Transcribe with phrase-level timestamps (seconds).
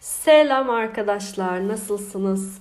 [0.00, 2.58] Selam arkadaşlar, nasılsınız?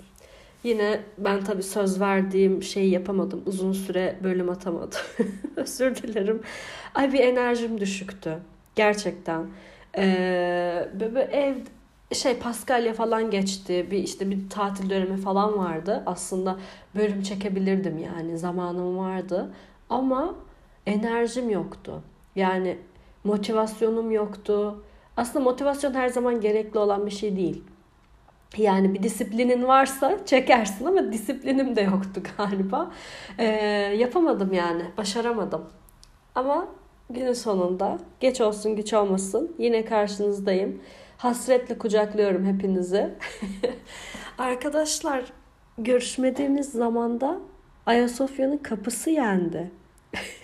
[0.64, 3.44] Yine ben tabii söz verdiğim şeyi yapamadım.
[3.46, 5.00] Uzun süre bölüm atamadım.
[5.56, 6.42] Özür dilerim.
[6.96, 8.38] Ay bir enerjim düşüktü.
[8.76, 9.48] Gerçekten.
[9.98, 11.56] Ee, böyle ev
[12.16, 13.88] şey Paskalya falan geçti.
[13.92, 16.04] Bir işte bir tatil dönemi falan vardı.
[16.06, 16.60] Aslında
[16.96, 18.38] bölüm çekebilirdim yani.
[18.38, 19.54] Zamanım vardı.
[19.90, 20.36] Ama
[20.90, 22.04] enerjim yoktu.
[22.36, 22.78] Yani
[23.24, 24.84] motivasyonum yoktu
[25.18, 27.64] aslında motivasyon her zaman gerekli olan bir şey değil.
[28.58, 32.92] Yani bir disiplinin varsa çekersin ama disiplinim de yoktu galiba.
[33.38, 33.46] Ee,
[33.98, 35.70] yapamadım yani, başaramadım.
[36.36, 36.68] Ama
[37.10, 40.82] günün sonunda geç olsun güç olmasın yine karşınızdayım.
[41.18, 43.10] Hasretle kucaklıyorum hepinizi.
[44.38, 45.24] Arkadaşlar
[45.78, 47.40] görüşmediğimiz zamanda
[47.86, 49.72] Ayasofya'nın kapısı yendi.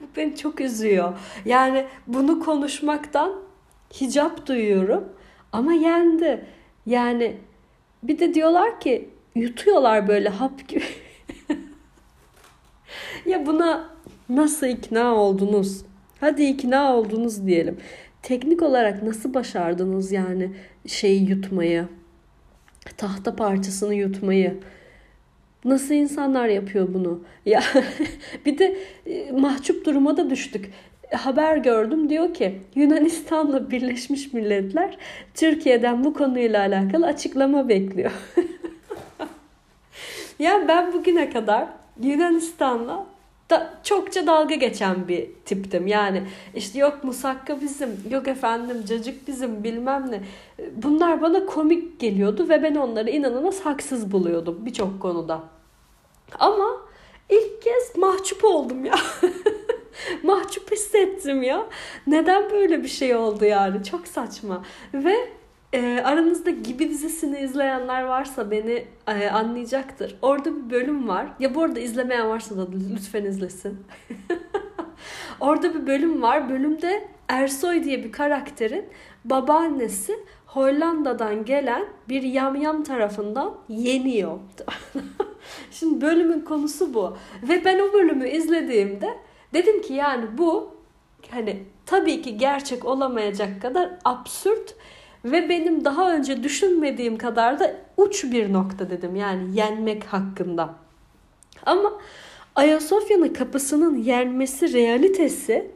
[0.00, 1.18] Bu beni çok üzüyor.
[1.44, 3.32] Yani bunu konuşmaktan
[4.00, 5.08] hicap duyuyorum
[5.52, 6.44] ama yendi.
[6.86, 7.36] Yani
[8.02, 10.84] bir de diyorlar ki yutuyorlar böyle hap gibi.
[13.26, 13.88] ya buna
[14.28, 15.84] nasıl ikna oldunuz?
[16.20, 17.76] Hadi ikna oldunuz diyelim.
[18.22, 20.50] Teknik olarak nasıl başardınız yani
[20.86, 21.88] şeyi yutmayı?
[22.96, 24.60] Tahta parçasını yutmayı.
[25.64, 27.20] Nasıl insanlar yapıyor bunu?
[27.46, 27.62] Ya
[28.46, 30.70] bir de e, mahcup duruma da düştük.
[31.12, 34.96] Haber gördüm diyor ki Yunanistan'la Birleşmiş Milletler
[35.34, 38.12] Türkiye'den bu konuyla alakalı açıklama bekliyor.
[40.38, 41.66] ya ben bugüne kadar
[42.02, 43.06] Yunanistan'la
[43.52, 45.86] da çokça dalga geçen bir tiptim.
[45.86, 46.22] Yani
[46.54, 50.22] işte yok musakka bizim, yok efendim cacık bizim bilmem ne.
[50.76, 55.40] Bunlar bana komik geliyordu ve ben onları inanılmaz haksız buluyordum birçok konuda.
[56.38, 56.68] Ama
[57.30, 58.94] ilk kez mahcup oldum ya.
[60.22, 61.66] mahcup hissettim ya.
[62.06, 63.84] Neden böyle bir şey oldu yani?
[63.84, 64.64] Çok saçma.
[64.94, 65.16] Ve
[65.72, 70.16] e, aranızda Gibi dizisini izleyenler varsa beni e, anlayacaktır.
[70.22, 71.26] Orada bir bölüm var.
[71.38, 73.86] Ya bu arada izlemeyen varsa da lütfen izlesin.
[75.40, 76.50] Orada bir bölüm var.
[76.50, 78.84] Bölümde Ersoy diye bir karakterin
[79.24, 84.38] babaannesi Hollanda'dan gelen bir yamyam tarafından yeniyor.
[85.70, 87.16] Şimdi bölümün konusu bu.
[87.42, 89.18] Ve ben o bölümü izlediğimde
[89.54, 90.74] dedim ki yani bu
[91.30, 94.74] hani tabii ki gerçek olamayacak kadar absürt
[95.24, 99.16] ve benim daha önce düşünmediğim kadar da uç bir nokta dedim.
[99.16, 100.74] Yani yenmek hakkında.
[101.66, 101.92] Ama
[102.54, 105.70] Ayasofya'nın kapısının yenmesi realitesi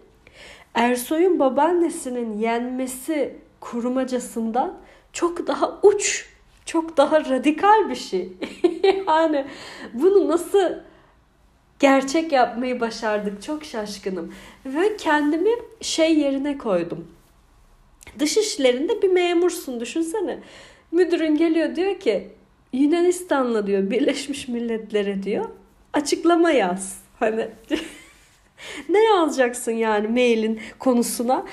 [0.74, 4.74] Ersoy'un babaannesinin yenmesi kurmacasından
[5.12, 6.28] çok daha uç,
[6.64, 8.32] çok daha radikal bir şey.
[9.06, 9.46] yani
[9.94, 10.72] bunu nasıl
[11.78, 14.34] gerçek yapmayı başardık çok şaşkınım.
[14.66, 17.15] Ve kendimi şey yerine koydum.
[18.18, 20.38] Dış işlerinde bir memursun düşünsene.
[20.92, 22.28] Müdürün geliyor diyor ki
[22.72, 25.48] Yunanistan'la diyor Birleşmiş Milletler'e diyor
[25.96, 27.00] açıklama yaz.
[27.18, 27.48] Hani
[28.88, 31.44] ne yazacaksın yani mailin konusuna?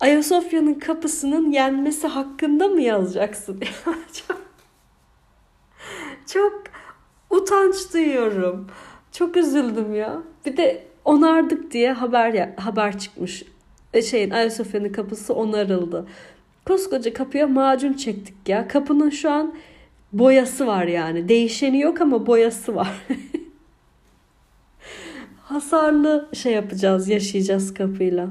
[0.00, 3.60] Ayasofya'nın kapısının yenmesi hakkında mı yazacaksın?
[4.12, 4.42] çok,
[6.26, 6.62] çok
[7.30, 8.66] utanç duyuyorum.
[9.12, 10.22] Çok üzüldüm ya.
[10.46, 13.44] Bir de onardık diye haber haber çıkmış.
[13.94, 16.06] E şeyin Ayasofya'nın kapısı onarıldı.
[16.66, 18.68] Koskoca kapıya macun çektik ya.
[18.68, 19.54] Kapının şu an
[20.12, 21.28] boyası var yani.
[21.28, 22.92] Değişeni yok ama boyası var.
[25.42, 28.28] Hasarlı şey yapacağız, yaşayacağız kapıyla.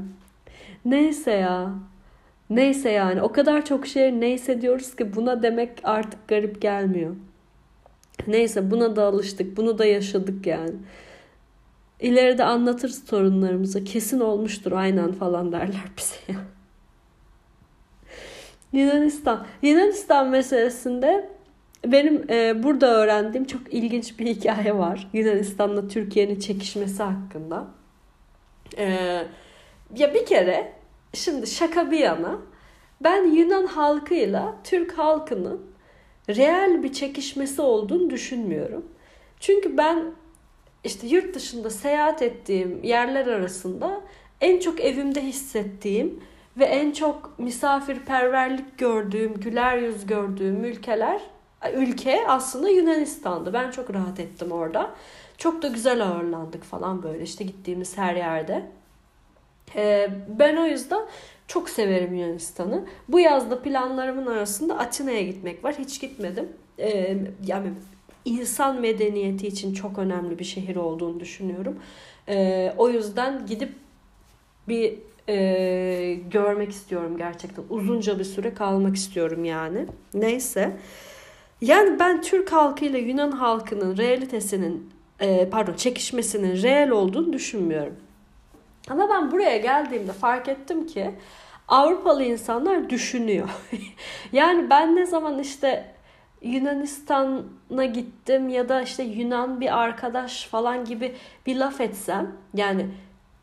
[0.86, 1.74] Neyse ya.
[2.50, 7.16] Neyse yani o kadar çok şey neyse diyoruz ki buna demek artık garip gelmiyor.
[8.28, 9.58] Neyse buna da alıştık.
[9.58, 10.74] Bunu da yaşadık yani.
[12.02, 13.84] İleride anlatırız torunlarımıza.
[13.84, 16.40] Kesin olmuştur aynen falan derler bize.
[18.74, 19.46] Yunanistan.
[19.62, 21.30] Yunanistan meselesinde
[21.86, 25.10] benim e, burada öğrendiğim çok ilginç bir hikaye var.
[25.14, 27.68] Yunanistan'la Türkiye'nin çekişmesi hakkında.
[28.78, 28.86] E,
[29.97, 30.74] ya bir kere
[31.14, 32.40] şimdi şaka bir yana
[33.04, 35.62] ben Yunan halkıyla Türk halkının
[36.30, 38.86] reel bir çekişmesi olduğunu düşünmüyorum.
[39.40, 40.06] Çünkü ben
[40.84, 44.02] işte yurt dışında seyahat ettiğim yerler arasında
[44.42, 46.24] en çok evimde hissettiğim
[46.58, 51.22] ve en çok misafirperverlik gördüğüm, güler yüz gördüğüm ülkeler
[51.74, 53.54] ülke aslında Yunanistan'dı.
[53.54, 54.92] Ben çok rahat ettim orada.
[55.38, 58.66] Çok da güzel ağırlandık falan böyle işte gittiğimiz her yerde.
[59.76, 61.02] Ee, ben o yüzden
[61.48, 62.86] çok severim Yunanistan'ı.
[63.08, 65.76] Bu yazda planlarımın arasında Atina'ya gitmek var.
[65.80, 66.50] Hiç gitmedim.
[66.80, 67.74] Ee, yani
[68.26, 71.79] insan medeniyeti için çok önemli bir şehir olduğunu düşünüyorum.
[72.29, 73.73] E, o yüzden gidip
[74.68, 74.94] bir
[75.29, 77.64] e, görmek istiyorum gerçekten.
[77.70, 79.85] Uzunca bir süre kalmak istiyorum yani.
[80.14, 80.78] Neyse.
[81.62, 84.90] Yani ben Türk halkıyla Yunan halkının realitesinin
[85.20, 87.96] e, pardon çekişmesinin reel olduğunu düşünmüyorum.
[88.90, 91.12] Ama ben buraya geldiğimde fark ettim ki
[91.68, 93.50] Avrupalı insanlar düşünüyor.
[94.32, 95.85] yani ben ne zaman işte
[96.41, 101.16] Yunanistan'a gittim ya da işte Yunan bir arkadaş falan gibi
[101.46, 102.88] bir laf etsem yani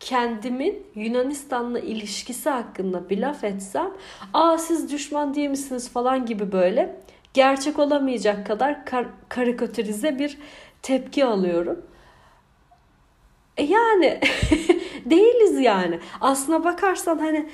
[0.00, 3.90] kendimin Yunanistan'la ilişkisi hakkında bir laf etsem
[4.34, 7.00] aa siz düşman değil misiniz falan gibi böyle
[7.34, 10.38] gerçek olamayacak kadar kar- karikatürize bir
[10.82, 11.82] tepki alıyorum.
[13.56, 14.20] E yani
[15.04, 16.00] değiliz yani.
[16.20, 17.48] Aslına bakarsan hani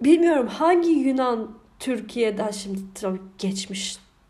[0.00, 3.20] bilmiyorum hangi Yunan Türkiye'de şimdi tabii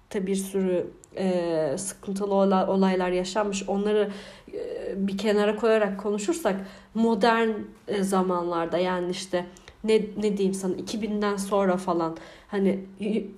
[0.09, 3.69] geçmişte bir sürü e, sıkıntılı olaylar yaşanmış.
[3.69, 4.11] Onları
[4.53, 6.57] e, bir kenara koyarak konuşursak
[6.95, 7.49] modern
[7.89, 9.47] e, zamanlarda yani işte
[9.85, 12.17] ne, ne diyeyim sana 2000'den sonra falan
[12.49, 12.81] hani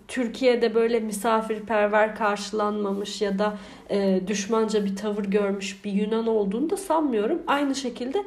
[0.08, 3.58] Türkiye'de böyle misafirperver karşılanmamış ya da
[3.90, 7.43] e, düşmanca bir tavır görmüş bir Yunan olduğunu da sanmıyorum.
[7.46, 8.25] Aynı şekilde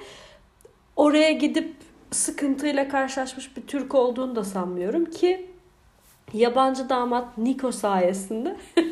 [0.96, 1.74] oraya gidip
[2.12, 5.53] sıkıntıyla karşılaşmış bir Türk olduğunu da sanmıyorum ki
[6.34, 8.56] yabancı damat Niko sayesinde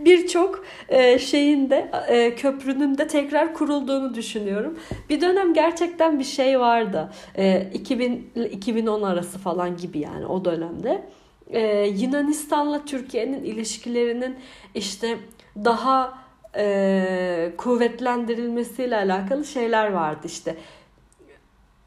[0.00, 4.78] birçok e, şeyin de e, köprünün de tekrar kurulduğunu düşünüyorum.
[5.08, 7.12] Bir dönem gerçekten bir şey vardı.
[7.34, 11.02] E, 2000 2010 arası falan gibi yani o dönemde.
[11.50, 14.36] E, Yunanistan'la Türkiye'nin ilişkilerinin
[14.74, 15.18] işte
[15.64, 16.18] daha
[16.56, 20.56] e, kuvvetlendirilmesiyle alakalı şeyler vardı işte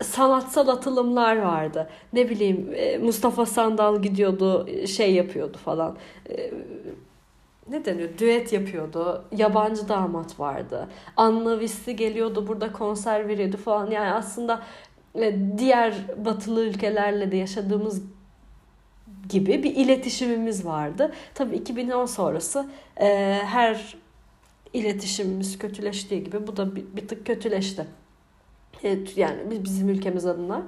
[0.03, 1.89] sanatsal atılımlar vardı.
[2.13, 5.97] Ne bileyim e, Mustafa Sandal gidiyordu şey yapıyordu falan.
[6.29, 6.51] E,
[7.69, 8.09] ne deniyor?
[8.17, 9.25] Düet yapıyordu.
[9.37, 10.87] Yabancı damat vardı.
[11.17, 13.91] Anna Vissi geliyordu burada konser veriyordu falan.
[13.91, 14.63] Yani aslında
[15.15, 18.01] e, diğer batılı ülkelerle de yaşadığımız
[19.29, 21.11] gibi bir iletişimimiz vardı.
[21.33, 22.69] Tabii 2010 sonrası
[23.01, 23.95] e, her
[24.73, 27.85] iletişimimiz kötüleştiği gibi bu da bir, bir tık kötüleşti.
[28.83, 30.63] E, yani bizim ülkemiz adına.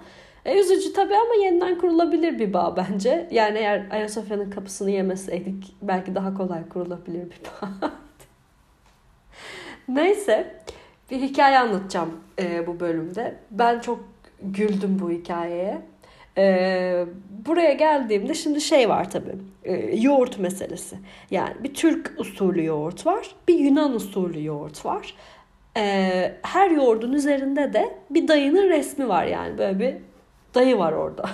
[0.46, 3.28] E, üzücü tabii ama yeniden kurulabilir bir bağ bence.
[3.32, 7.92] Yani eğer Ayasofya'nın kapısını yemeseydik belki daha kolay kurulabilir bir bağ.
[9.88, 10.56] Neyse
[11.12, 13.36] bir hikaye anlatacağım e, bu bölümde.
[13.52, 14.00] Ben çok
[14.42, 15.82] güldüm bu hikayeye.
[16.38, 17.06] E,
[17.46, 19.36] buraya geldiğimde şimdi şey var tabii.
[19.64, 20.98] E, yoğurt meselesi.
[21.32, 23.36] Yani bir Türk usulü yoğurt var.
[23.48, 25.16] Bir Yunan usulü yoğurt var.
[25.78, 29.58] E, her yoğurdun üzerinde de bir dayının resmi var yani.
[29.58, 29.96] Böyle bir
[30.56, 31.30] dayı var orada.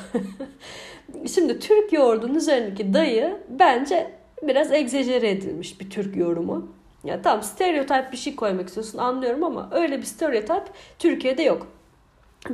[1.34, 4.12] Şimdi Türk yoğurdunun üzerindeki dayı bence
[4.44, 6.68] biraz egzajere edilmiş bir Türk yorumu.
[7.04, 10.64] Ya tamam stereotip bir şey koymak istiyorsun anlıyorum ama öyle bir stereotip
[11.00, 11.68] Türkiye'de yok.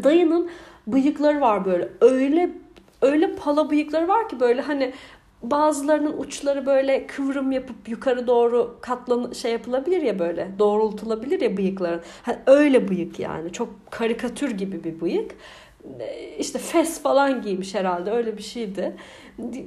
[0.03, 0.50] Dayının
[0.88, 1.89] bıyıkları var böyle.
[2.01, 2.50] Öyle
[3.01, 4.94] öyle pala bıyıkları var ki böyle hani
[5.43, 12.01] bazılarının uçları böyle kıvrım yapıp yukarı doğru katlan şey yapılabilir ya böyle doğrultulabilir ya bıyıkların.
[12.21, 15.35] Hani öyle bıyık yani çok karikatür gibi bir bıyık
[16.39, 18.95] işte fes falan giymiş herhalde öyle bir şeydi.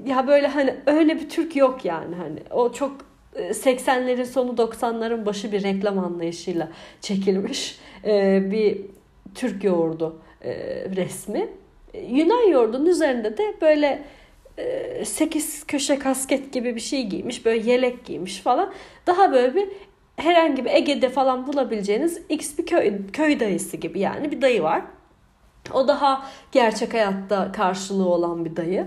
[0.06, 2.93] Ya böyle hani öyle bir Türk yok yani hani o çok
[3.37, 6.69] 80'lerin e, sonu 90'ların başı bir reklam anlayışıyla
[7.00, 8.81] çekilmiş e, bir
[9.34, 10.55] Türk yoğurdu e,
[10.97, 11.49] resmi.
[12.09, 14.04] Yunan yoğurdunun üzerinde de böyle
[15.05, 17.45] 8 köşe kasket gibi bir şey giymiş.
[17.45, 18.73] Böyle yelek giymiş falan.
[19.07, 19.69] Daha böyle bir
[20.17, 24.83] herhangi bir Ege'de falan bulabileceğiniz X bir köy, köy dayısı gibi yani bir dayı var.
[25.75, 28.87] O daha gerçek hayatta karşılığı olan bir dayı.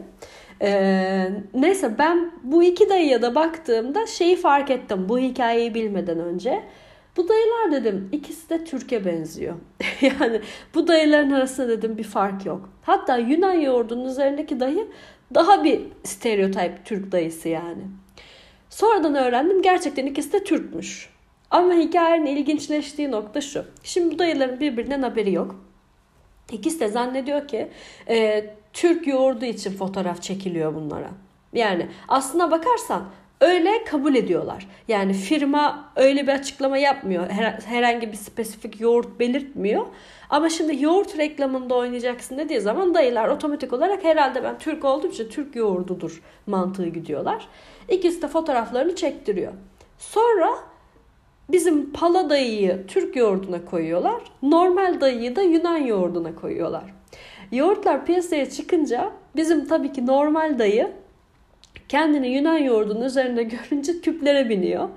[0.61, 6.63] Ee, neyse ben bu iki dayıya da baktığımda şeyi fark ettim bu hikayeyi bilmeden önce.
[7.17, 9.55] Bu dayılar dedim ikisi de Türkiye benziyor.
[10.01, 10.41] yani
[10.75, 12.69] bu dayıların arasında dedim bir fark yok.
[12.81, 14.87] Hatta Yunan yoğurdunun üzerindeki dayı
[15.33, 17.83] daha bir stereotip Türk dayısı yani.
[18.69, 21.09] Sonradan öğrendim gerçekten ikisi de Türkmüş.
[21.51, 23.65] Ama hikayenin ilginçleştiği nokta şu.
[23.83, 25.65] Şimdi bu dayıların birbirinden haberi yok.
[26.51, 27.69] İkisi de zannediyor ki
[28.09, 31.09] e, Türk yoğurdu için fotoğraf çekiliyor bunlara.
[31.53, 33.05] Yani aslına bakarsan
[33.41, 34.67] öyle kabul ediyorlar.
[34.87, 37.29] Yani firma öyle bir açıklama yapmıyor.
[37.29, 39.85] Her, herhangi bir spesifik yoğurt belirtmiyor.
[40.29, 45.29] Ama şimdi yoğurt reklamında oynayacaksın dediği zaman dayılar otomatik olarak herhalde ben Türk olduğum için
[45.29, 47.47] Türk yoğurdudur mantığı gidiyorlar.
[47.89, 49.53] İkisi de fotoğraflarını çektiriyor.
[49.97, 50.49] Sonra
[51.51, 54.21] Bizim pala dayıyı Türk yoğurduna koyuyorlar.
[54.41, 56.83] Normal dayıyı da Yunan yoğurduna koyuyorlar.
[57.51, 60.91] Yoğurtlar piyasaya çıkınca bizim tabii ki normal dayı
[61.89, 64.89] kendini Yunan yoğurdunun üzerinde görünce tüplere biniyor.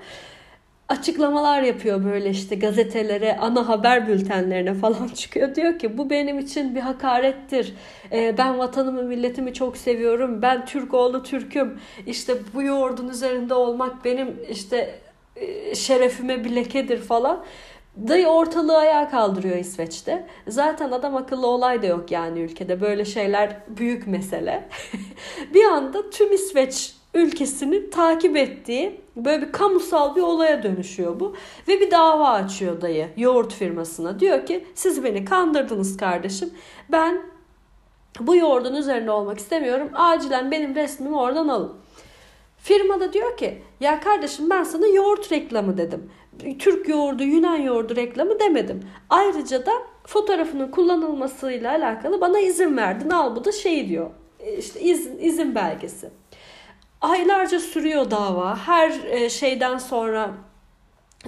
[0.89, 5.55] açıklamalar yapıyor böyle işte gazetelere, ana haber bültenlerine falan çıkıyor.
[5.55, 7.75] Diyor ki bu benim için bir hakarettir.
[8.13, 10.43] Ee, ben vatanımı, milletimi çok seviyorum.
[10.43, 11.81] Ben Türk oğlu Türk'üm.
[12.07, 15.01] İşte bu yoğurdun üzerinde olmak benim işte
[15.37, 17.45] e, şerefime bir lekedir falan.
[17.97, 20.27] Dayı ortalığı ayağa kaldırıyor İsveç'te.
[20.49, 22.81] Zaten adam akıllı olay da yok yani ülkede.
[22.81, 24.69] Böyle şeyler büyük mesele.
[25.55, 31.37] bir anda tüm İsveç ülkesini takip ettiği böyle bir kamusal bir olaya dönüşüyor bu.
[31.69, 34.21] Ve bir dava açıyor dayı yoğurt firmasına.
[34.21, 36.51] Diyor ki siz beni kandırdınız kardeşim.
[36.89, 37.23] Ben
[38.21, 39.91] bu yoğurdun üzerinde olmak istemiyorum.
[39.95, 41.73] Acilen benim resmimi oradan alın.
[42.59, 46.11] Firma da diyor ki ya kardeşim ben sana yoğurt reklamı dedim.
[46.59, 48.81] Türk yoğurdu, Yunan yoğurdu reklamı demedim.
[49.11, 49.73] Ayrıca da
[50.05, 53.11] fotoğrafının kullanılmasıyla alakalı bana izin verdin.
[53.11, 54.11] Al bu da şey diyor.
[54.59, 56.11] İşte izin, izin belgesi.
[57.01, 58.57] Aylarca sürüyor dava.
[58.57, 60.31] Her e, şeyden sonra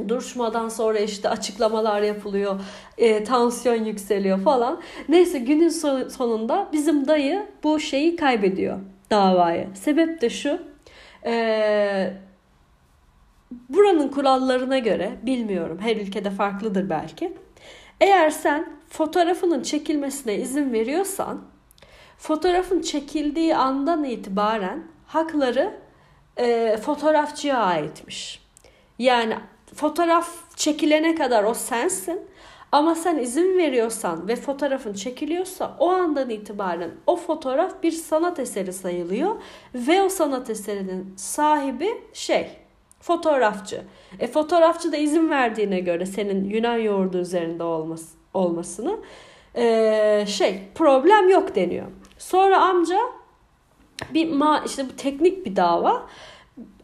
[0.09, 2.61] duruşmadan sonra işte açıklamalar yapılıyor.
[2.99, 4.81] E, tansiyon yükseliyor falan.
[5.09, 5.69] Neyse günün
[6.09, 8.79] sonunda bizim dayı bu şeyi kaybediyor
[9.11, 9.69] davayı.
[9.75, 10.59] Sebep de şu.
[11.27, 12.15] E,
[13.69, 17.33] buranın kurallarına göre bilmiyorum her ülkede farklıdır belki.
[18.01, 21.45] Eğer sen fotoğrafının çekilmesine izin veriyorsan
[22.19, 25.75] fotoğrafın çekildiği andan itibaren hakları
[26.37, 28.45] e, fotoğrafçıya aitmiş.
[28.99, 29.37] Yani
[29.75, 32.21] fotoğraf çekilene kadar o sensin.
[32.73, 38.73] Ama sen izin veriyorsan ve fotoğrafın çekiliyorsa o andan itibaren o fotoğraf bir sanat eseri
[38.73, 39.37] sayılıyor
[39.75, 42.64] ve o sanat eserinin sahibi şey
[43.05, 43.83] fotoğrafçı.
[44.19, 48.97] E fotoğrafçı da izin verdiğine göre senin Yunan yoğurdu üzerinde olması, olmasını
[49.55, 51.87] e, şey problem yok deniyor.
[52.19, 52.99] Sonra amca
[54.15, 56.07] bir ma işte bu teknik bir dava.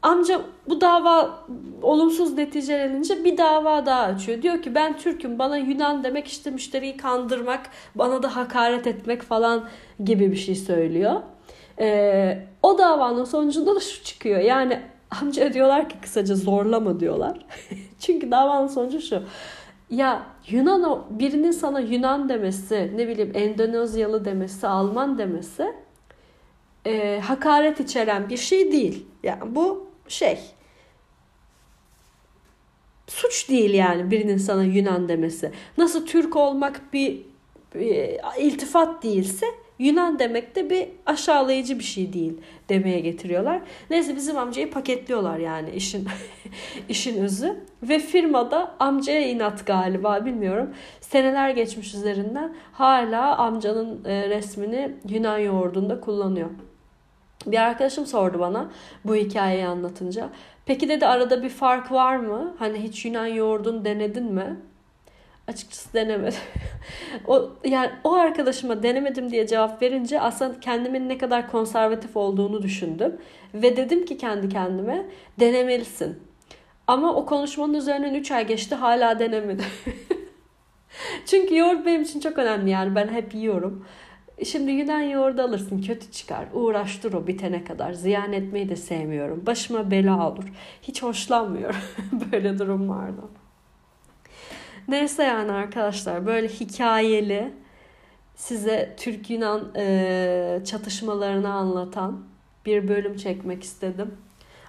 [0.03, 1.45] Amca bu dava
[1.83, 4.43] olumsuz neticelenince bir dava daha açıyor.
[4.43, 9.69] Diyor ki ben Türk'üm bana Yunan demek işte müşteriyi kandırmak, bana da hakaret etmek falan
[10.05, 11.21] gibi bir şey söylüyor.
[11.79, 14.41] Ee, o davanın sonucunda da şu çıkıyor.
[14.41, 14.81] Yani
[15.11, 17.47] amca diyorlar ki kısaca zorlama diyorlar.
[17.99, 19.23] Çünkü davanın sonucu şu.
[19.91, 25.75] Ya Yunan birinin sana Yunan demesi, ne bileyim Endonezyalı demesi, Alman demesi
[26.87, 29.07] e, hakaret içeren bir şey değil.
[29.23, 30.39] Yani bu şey
[33.07, 35.53] suç değil yani birinin sana Yunan demesi.
[35.79, 37.23] Nasıl Türk olmak bir,
[37.75, 39.47] bir iltifat değilse
[39.81, 43.61] Yunan demek de bir aşağılayıcı bir şey değil demeye getiriyorlar.
[43.91, 46.09] Neyse bizim amcayı paketliyorlar yani işin
[46.89, 47.57] işin özü.
[47.83, 50.71] Ve firmada amcaya inat galiba bilmiyorum.
[51.01, 56.51] Seneler geçmiş üzerinden hala amcanın e, resmini Yunan yoğurdunda kullanıyor.
[57.47, 58.71] Bir arkadaşım sordu bana
[59.05, 60.29] bu hikayeyi anlatınca.
[60.67, 62.55] Peki dedi arada bir fark var mı?
[62.59, 64.57] Hani hiç Yunan yoğurdun denedin mi?
[65.51, 66.39] Açıkçası denemedim.
[67.27, 73.17] o yani o arkadaşıma denemedim diye cevap verince aslında kendimin ne kadar konservatif olduğunu düşündüm
[73.55, 75.07] ve dedim ki kendi kendime
[75.41, 76.19] denemelisin.
[76.87, 79.67] Ama o konuşmanın üzerinden 3 ay geçti hala denemedim.
[81.27, 83.87] Çünkü yoğurt benim için çok önemli yani ben hep yiyorum.
[84.45, 86.47] Şimdi Yunan yoğurdu alırsın kötü çıkar.
[86.53, 87.93] Uğraştır o bitene kadar.
[87.93, 89.47] Ziyan etmeyi de sevmiyorum.
[89.47, 90.45] Başıma bela olur.
[90.83, 91.81] Hiç hoşlanmıyorum
[92.33, 93.31] böyle durumlardan.
[94.91, 97.55] Neyse yani arkadaşlar böyle hikayeli
[98.35, 102.25] size Türk-Yunan e, çatışmalarını anlatan
[102.67, 104.15] bir bölüm çekmek istedim.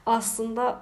[0.06, 0.82] Aslında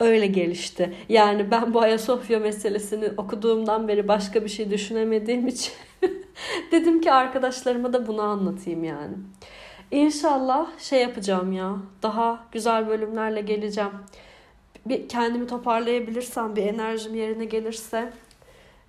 [0.00, 0.94] öyle gelişti.
[1.08, 5.72] Yani ben bu Ayasofya meselesini okuduğumdan beri başka bir şey düşünemediğim için
[6.72, 9.14] dedim ki arkadaşlarıma da bunu anlatayım yani.
[9.90, 11.76] İnşallah şey yapacağım ya.
[12.02, 13.92] Daha güzel bölümlerle geleceğim.
[14.86, 18.12] Bir kendimi toparlayabilirsem, bir enerjim yerine gelirse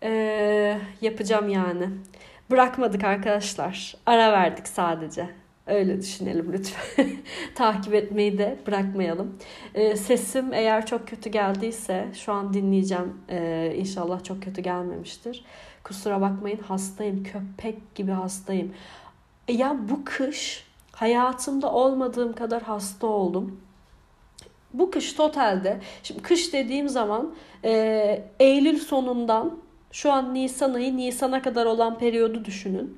[0.04, 1.90] ee, yapacağım yani.
[2.52, 3.96] Bırakmadık arkadaşlar.
[4.06, 5.30] Ara verdik sadece.
[5.68, 7.08] Öyle düşünelim lütfen.
[7.56, 9.38] Takip etmeyi de bırakmayalım.
[9.74, 13.14] Ee, sesim eğer çok kötü geldiyse şu an dinleyeceğim.
[13.30, 15.46] Ee, inşallah çok kötü gelmemiştir.
[15.84, 17.24] Kusura bakmayın hastayım.
[17.24, 18.74] Köpek gibi hastayım.
[19.48, 23.60] Ya bu kış hayatımda olmadığım kadar hasta oldum.
[24.80, 29.58] Bu kış totalde, şimdi kış dediğim zaman e, Eylül sonundan
[29.92, 32.98] şu an Nisan ayı Nisan'a kadar olan periyodu düşünün.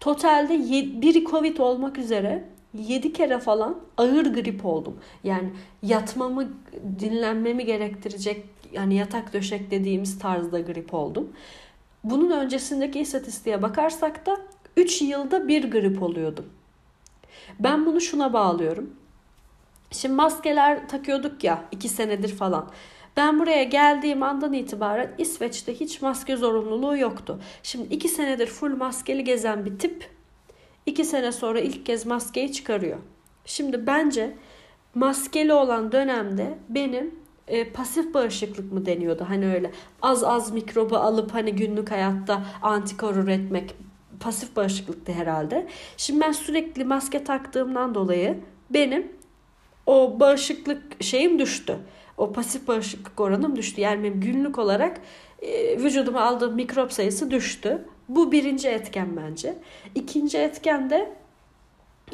[0.00, 0.58] Totalde
[1.02, 2.44] bir Covid olmak üzere
[2.74, 4.98] 7 kere falan ağır grip oldum.
[5.24, 5.50] Yani
[5.82, 6.48] yatmamı,
[7.00, 11.32] dinlenmemi gerektirecek yani yatak döşek dediğimiz tarzda grip oldum.
[12.04, 14.36] Bunun öncesindeki istatistiğe bakarsak da
[14.76, 16.46] 3 yılda bir grip oluyordum.
[17.60, 18.90] Ben bunu şuna bağlıyorum.
[19.90, 22.70] Şimdi maskeler takıyorduk ya 2 senedir falan.
[23.16, 27.40] Ben buraya geldiğim andan itibaren İsveç'te hiç maske zorunluluğu yoktu.
[27.62, 30.10] Şimdi iki senedir full maskeli gezen bir tip
[30.86, 32.98] iki sene sonra ilk kez maskeyi çıkarıyor.
[33.44, 34.36] Şimdi bence
[34.94, 37.14] maskeli olan dönemde benim
[37.48, 39.70] e, pasif bağışıklık mı deniyordu hani öyle
[40.02, 43.74] az az mikrobu alıp hani günlük hayatta antikor üretmek
[44.20, 45.66] pasif bağışıklıktı herhalde.
[45.96, 48.40] Şimdi ben sürekli maske taktığımdan dolayı
[48.70, 49.17] benim
[49.88, 51.76] o bağışıklık şeyim düştü.
[52.16, 53.80] O pasif bağışıklık oranım düştü.
[53.80, 55.00] Yani benim günlük olarak
[55.42, 57.84] e, vücuduma aldığım mikrop sayısı düştü.
[58.08, 59.54] Bu birinci etken bence.
[59.94, 61.12] İkinci etken de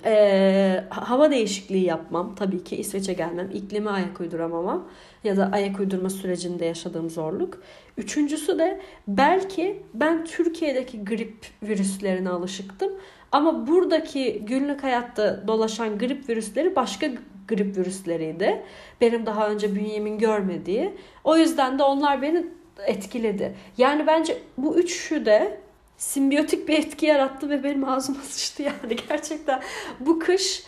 [0.04, 2.34] e, hava değişikliği yapmam.
[2.34, 3.50] Tabii ki İsveç'e gelmem.
[3.54, 4.88] iklime ayak uyduramamam.
[5.24, 7.62] Ya da ayak uydurma sürecinde yaşadığım zorluk.
[7.98, 12.92] Üçüncüsü de belki ben Türkiye'deki grip virüslerine alışıktım.
[13.32, 17.06] Ama buradaki günlük hayatta dolaşan grip virüsleri başka
[17.48, 18.62] grip virüsleriydi.
[19.00, 20.92] Benim daha önce bünyemin görmediği.
[21.24, 22.46] O yüzden de onlar beni
[22.86, 23.56] etkiledi.
[23.78, 25.60] Yani bence bu üçü de
[25.96, 29.62] simbiyotik bir etki yarattı ve benim ağzıma sıçtı yani gerçekten.
[30.00, 30.64] Bu kış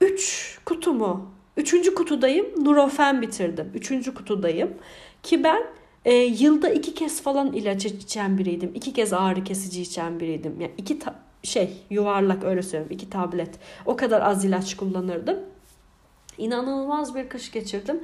[0.00, 1.30] 3 kutu mu?
[1.56, 2.64] Üçüncü kutudayım.
[2.64, 3.70] Nurofen bitirdim.
[3.74, 4.74] Üçüncü kutudayım.
[5.22, 5.62] Ki ben
[6.04, 8.70] e, yılda iki kez falan ilaç içen biriydim.
[8.74, 10.60] İki kez ağrı kesici içen biriydim.
[10.60, 12.92] Yani iki ta- şey yuvarlak öyle söyleyeyim.
[12.92, 13.50] iki tablet.
[13.86, 15.38] O kadar az ilaç kullanırdım.
[16.38, 18.00] İnanılmaz bir kış geçirdim.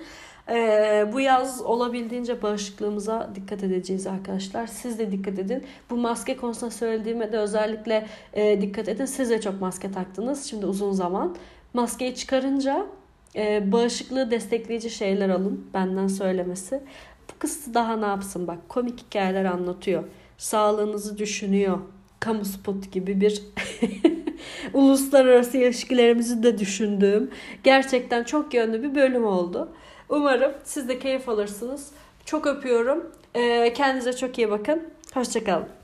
[0.48, 4.66] Ee, bu yaz olabildiğince bağışıklığımıza dikkat edeceğiz arkadaşlar.
[4.66, 5.64] Siz de dikkat edin.
[5.90, 9.04] Bu maske konusunda söylediğime de özellikle e, dikkat edin.
[9.04, 11.36] Siz de çok maske taktınız şimdi uzun zaman.
[11.74, 12.86] Maskeyi çıkarınca
[13.36, 15.66] e, bağışıklığı destekleyici şeyler alın.
[15.74, 16.82] Benden söylemesi.
[17.30, 20.04] Bu kız daha ne yapsın bak komik hikayeler anlatıyor.
[20.38, 21.78] Sağlığınızı düşünüyor.
[22.20, 23.42] Kamu spot gibi bir
[24.72, 27.30] uluslararası ilişkilerimizi de düşündüğüm
[27.64, 29.68] gerçekten çok yönlü bir bölüm oldu.
[30.08, 31.90] Umarım siz de keyif alırsınız.
[32.24, 33.10] Çok öpüyorum.
[33.34, 34.82] Ee, kendinize çok iyi bakın.
[35.14, 35.79] Hoşçakalın.